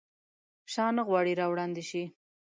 شاه 0.73 0.91
نه 0.97 1.03
غواړي 1.07 1.33
راوړاندي 1.41 1.83
شي. 1.89 2.03